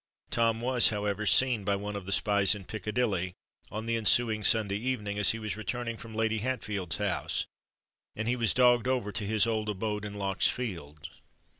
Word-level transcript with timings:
Tom 0.31 0.61
was, 0.61 0.89
however, 0.89 1.27
seen 1.27 1.63
by 1.63 1.75
one 1.75 1.95
of 1.95 2.07
the 2.07 2.11
spies, 2.11 2.55
in 2.55 2.63
Piccadilly, 2.65 3.35
on 3.69 3.85
the 3.85 3.95
ensuing 3.95 4.43
(Sunday) 4.43 4.77
evening, 4.77 5.19
as 5.19 5.29
he 5.29 5.37
was 5.37 5.55
returning 5.55 5.95
from 5.95 6.15
Lady 6.15 6.39
Hatfield's 6.39 6.97
house; 6.97 7.45
and 8.15 8.27
he 8.27 8.35
was 8.35 8.51
dogged 8.51 8.87
over 8.87 9.11
to 9.11 9.27
his 9.27 9.45
old 9.45 9.69
abode 9.69 10.03
in 10.03 10.15
Lock's 10.15 10.47
Fields. 10.49 11.07